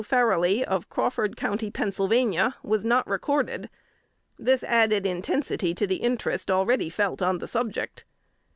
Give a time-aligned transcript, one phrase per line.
[0.03, 3.69] Farrelly of Crawford county, Pennsylvania, was not recorded.
[4.39, 8.03] This added intensity to the interest already felt on the subject.